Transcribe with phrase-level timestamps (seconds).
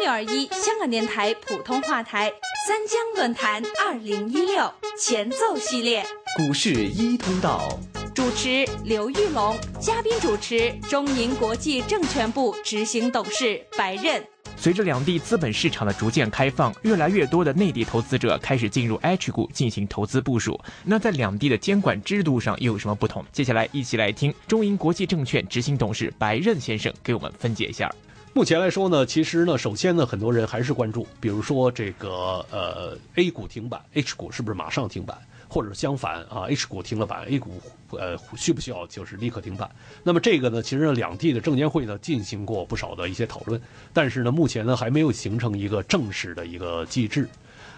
[0.00, 2.32] 六二一香港电台普通话台
[2.66, 6.02] 三江论坛二零一六前奏系列，
[6.38, 7.78] 股市一通道，
[8.14, 14.24] 主持刘玉龙，嘉宾主持中银国际证券部执行董事白任。
[14.56, 20.58] 随着两地资本市场的逐渐开放，越来越多的内地投资者开始进入 H 股进行投资部署。
[20.82, 23.22] 那在两地的监管制度上又有什么不同？
[23.32, 27.94] 接下来一起来听中银国际证券执行董事白任先生给我们分解一下。
[28.32, 35.18] 目前来说呢，其实呢，首先呢，很多人还是关注，比如说这个呃 A 股停板，H 股是不是马上停板？
[35.48, 39.68] 或者相反啊，H 股停了板，A 股呃需不需要就是立刻停板？
[40.04, 43.60] 那么这个呢，其实呢两地的证监会呢进行过不少的一些讨论，
[43.92, 47.28] 但是呢，目前呢还没有形成一个正式的一个机制。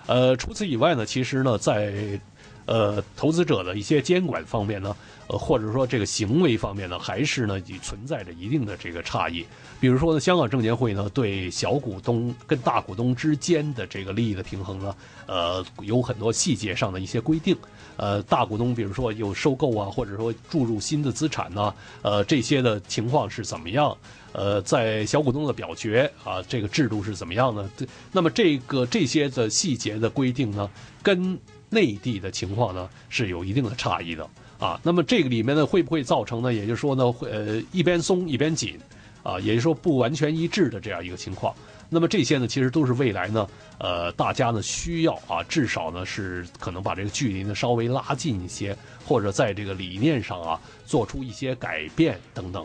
[0.06, 2.20] 呃，除此以外呢，其实呢，在
[2.66, 4.94] 呃投资者的一些监管方面呢。
[5.28, 9.46] 呃，或者说这个行为方面呢，还是呢，也存在着一定的这个差异。
[9.80, 14.94] 比如说呢，香港证监会呢，对小股东跟大股东之间的这个利益的平衡呢，
[15.26, 17.56] 呃，有很多细节上的一些规定。
[17.96, 23.96] 呃，大股东比如说有收购啊，或者说注入新的资产呢，呃，这些的情况是怎么样？
[24.32, 27.70] 呃，在小股东的表决啊，这个制度是怎么样呢？
[28.10, 30.68] 那么这个这些的细节的规定呢，
[31.00, 31.38] 跟
[31.72, 34.28] 内地的情况呢，是有一定的差异的。
[34.60, 36.52] 啊，那么这个里面呢，会不会造成呢？
[36.54, 38.78] 也就是说呢，会呃一边松一边紧，
[39.24, 41.52] 啊，也就是说不完全一致的这样一个情况。
[41.88, 43.48] 那么这些呢，其实都是未来呢，
[43.78, 52.64] 呃，大家呢需要啊，至少呢是可能把这个距离呢稍微拉近一些，或者在这个理念上啊做出一些改变等等。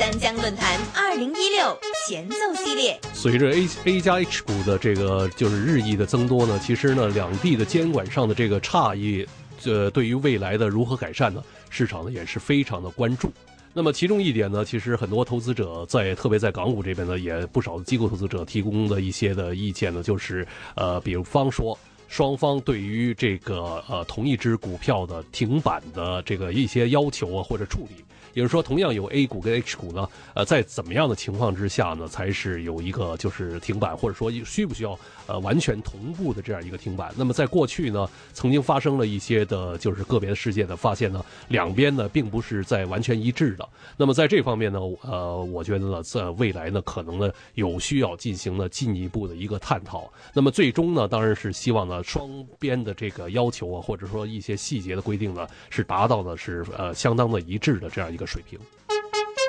[0.00, 9.26] 三江论坛二零一六前奏系列，随着 A A 加 H 股的这个就是日益的增多呢，其实呢两地的监管上的这个差异。
[9.60, 11.44] 这对于未来的如何改善呢？
[11.68, 13.30] 市场呢也是非常的关注。
[13.74, 21.78] 那么其中一点呢，其实很多投资者在，特别在港股这边呢，也不少的机构投资者提供的一些的意见呢，就是呃，比方说
[22.10, 28.04] 双方对于这个呃同一只股票的停板的这个一些要求啊或者处理。
[28.32, 37.12] 也就是说，同样有 A 股跟 H 股呢，呃，在怎么样的情况之下呢，才是有一个就是停板，或者说需不需要呃完全同步的这样一个停板？
[37.16, 43.68] 那么在过去呢，曾经发生了一些的，就是个别的事件的，发现呢，两边呢并不是在完全一致的。
[43.96, 50.08] 那么在这方面呢，呃，我觉得呢，在未来呢，可能呢有需要进行了进一步的一个探讨。
[50.32, 58.26] 那么最终呢，当然是希望呢，双边的这个要求啊，或者说一些细节的规定呢，是达到的是呃相当的一致的这样一个。
[58.30, 58.56] 水平。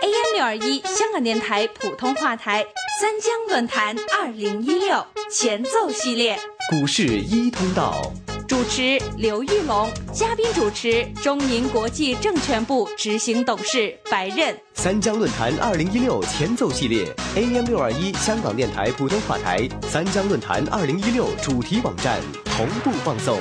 [0.02, 2.66] AM 六二一香港电台普通话台
[3.00, 6.36] 三江论坛二零一六前奏系列，
[6.72, 8.12] 股市一通道，
[8.52, 14.54] 主持刘玉龙，嘉宾主持中银国际证券部执行董事白任。
[14.74, 17.08] 三江论坛二零一六前奏系列
[17.38, 23.40] ，AM 六二一香港电台普通话台三江论坛二零一六主题网站同步放送。